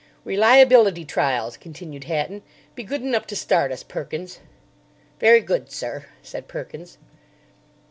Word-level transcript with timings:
"Reliability 0.25 1.05
trials," 1.05 1.57
continued 1.57 2.05
Hatton. 2.05 2.41
"Be 2.73 2.81
good 2.81 3.03
enough 3.03 3.27
to 3.27 3.35
start 3.35 3.71
us, 3.71 3.83
Perkins." 3.83 4.39
"Very 5.19 5.41
good, 5.41 5.71
sir," 5.71 6.05
said 6.23 6.47
Perkins. 6.47 6.97